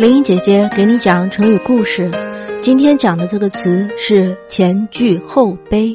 [0.00, 2.10] 林英姐姐给你讲成语故事。
[2.62, 5.94] 今天讲的这个词是前倨后卑，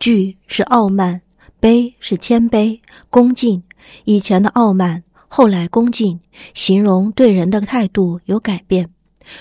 [0.00, 1.20] 倨是傲慢，
[1.60, 2.80] 卑是谦卑、
[3.10, 3.62] 恭敬。
[4.04, 6.18] 以前的傲慢，后来恭敬，
[6.54, 8.88] 形容对人的态度有改变。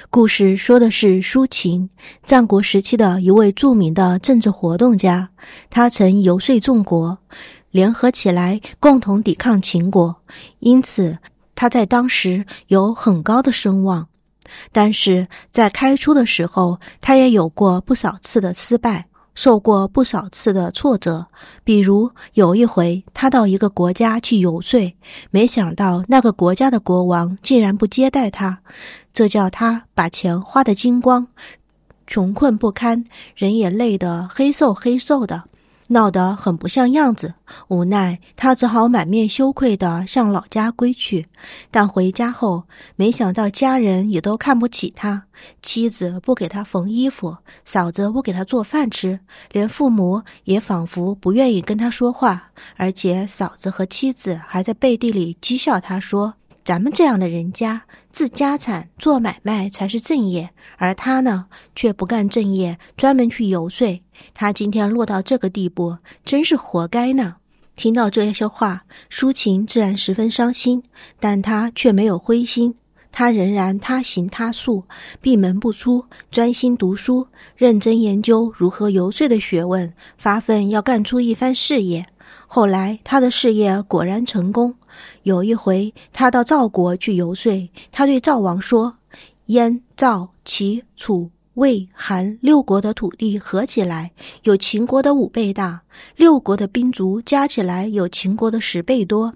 [0.10, 1.89] 故事说的是苏秦，
[2.25, 5.30] 战国时期的一位著名的政治活动家。
[5.70, 7.18] 他曾游说众国，
[7.71, 10.14] 联合起来共同抵抗秦国，
[10.59, 11.18] 因此。
[11.62, 14.08] 他在当时有很高的声望，
[14.72, 19.05] 但是在开出的时候，他也有过不少次的失败，
[19.36, 21.27] 受过不少次的挫折。
[21.63, 24.91] 比如有一回，他到一个国家去游说，
[25.30, 28.58] 没想到那个国家的国王竟然不接待他，
[29.14, 31.28] 这叫他把钱花得精光，
[32.08, 33.05] 穷困不堪，
[33.36, 35.44] 人也累得黑瘦黑瘦的。
[35.91, 37.34] 闹得很不像样子，
[37.68, 41.27] 无奈他只好满面羞愧地向老家归去。
[41.70, 42.64] 但回家后，
[42.95, 45.23] 没想到家人也都看不起他，
[45.62, 49.19] 妻子不给他缝衣服，嫂子不给他做饭吃，
[49.52, 57.81] 连父母也仿佛不愿意跟他说话，而且嫂子和妻子还在背地里讥笑他说：“咱们这样的人家，
[58.14, 64.02] 自家产做买卖才是正业，而他呢，却不干正业，专门去游说。”
[64.33, 67.36] 他今天落到这个地步，真是活该呢。
[67.75, 70.83] 听到这些话，苏秦自然十分伤心，
[71.19, 72.75] 但他却没有灰心，
[73.11, 74.83] 他仍然他行他素，
[75.19, 82.06] 闭门不出，专心读书，认真研究如何游说的学问，发奋要干出一番事业。
[82.45, 84.75] 后来，他的事业果然成功。
[85.23, 88.94] 有一回，他到赵国去游说，他对赵王说
[89.47, 91.31] ：“燕、赵、齐、楚。”
[91.62, 95.81] 魏、韩六国的土地合起来有秦国的五倍大，
[96.16, 99.36] 六国的兵卒加起来有秦国的十倍多。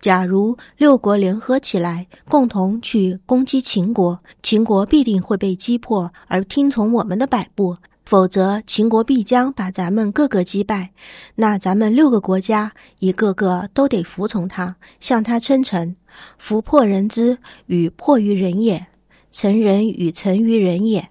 [0.00, 10.90] 假如六国联合起来，共同去攻击秦国，秦国必定会被击破，而听从我们的摆布；否则，秦国必将把咱们各个击败。
[11.36, 15.94] 那咱们六个国家一个个都得服从他，向他称臣。
[16.36, 18.86] 夫破人之与破于人也，
[19.30, 21.08] 成人与成于人也。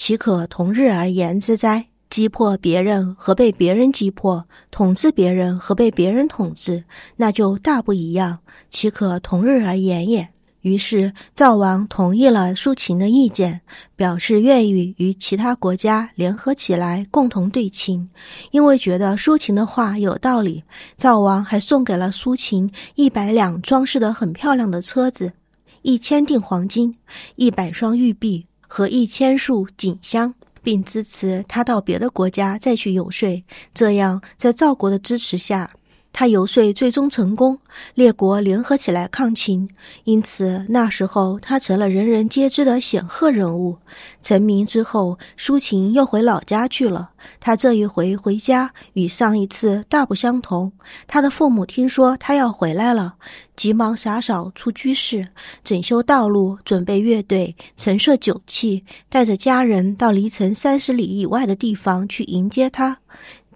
[0.00, 1.84] 岂可同日而言之哉？
[2.08, 6.84] 击破别人和被别人击破，统治别人和被别人统治，
[7.16, 8.38] 那就大不一样。
[8.70, 10.26] 岂可同日而言也？
[10.62, 13.60] 于是赵王同意了苏秦的意见，
[13.94, 18.08] 表示愿意与其他国家联合起来共同对秦。
[18.52, 20.64] 因为觉得苏秦的话有道理，
[20.96, 25.34] 赵王还送给了苏秦一百辆装饰的很漂亮的车子，
[25.82, 26.96] 一千锭黄金，
[27.36, 28.46] 一百双玉璧。
[28.72, 30.32] 和一千束锦香，
[30.62, 33.42] 并支持他到别的国家再去游说。
[33.74, 35.68] 这样，在赵国的支持下。
[36.12, 37.58] 他游说最终成功，
[37.94, 39.68] 列国联合起来抗秦，
[40.04, 43.78] 因此那时候他成了人人皆知的显赫人物。
[44.22, 47.10] 成名之后，苏秦又回老家去了。
[47.38, 50.72] 他这一回回家与上一次大不相同。
[51.06, 53.14] 他的父母听说他要回来了，
[53.56, 55.28] 急忙洒扫出居室，
[55.64, 62.98] 整修道路，准备乐队，陈设酒器，带着家人到离城三十里以外的地方去迎接他。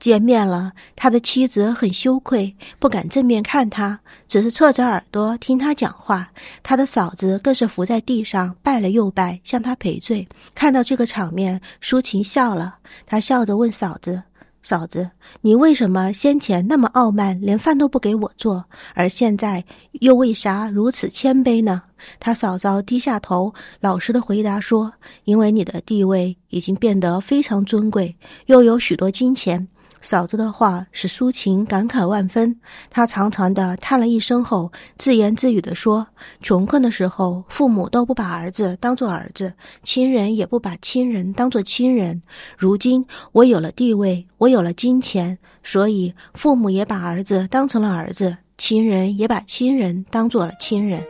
[0.00, 6.28] 见面了，他的妻子很羞愧，不敢正面看他，只是侧着耳朵听他讲话。
[6.62, 10.28] 他的嫂子更是伏在地上拜了又拜，向他赔罪。
[10.55, 14.22] 看到这个场面，苏晴笑了，他笑着问嫂子
[14.62, 15.09] ：“嫂子，
[15.41, 21.82] 你为什么先前那么傲慢，连饭都不给我做，而现在又为啥如此谦卑呢？”
[22.21, 24.93] 他嫂嫂低下头，老实的回答说
[25.25, 28.15] ：“因为你的地位已经变得非常尊贵，
[28.47, 29.66] 又有许多金钱。”
[30.05, 32.55] 嫂子的话使苏秦感慨万分，
[32.91, 36.07] 他长长的叹了一声后，自言自语地说
[36.43, 39.51] ：“穷困的时候，父母都不把儿子当做儿子，
[39.83, 42.21] 亲人也不把亲人当做亲人。
[42.59, 51.03] 如今我有了地位，我有了金钱，所以父母也把儿子当成了儿子，亲人也把亲人当做了亲人。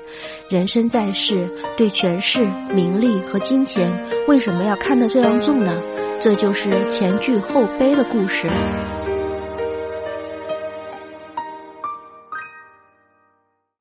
[0.49, 3.91] 人生在世，对权势、名利和金钱，
[4.29, 5.77] 为什么要看得这样重呢？”
[6.25, 8.49] 这就是前倨后悲的故事。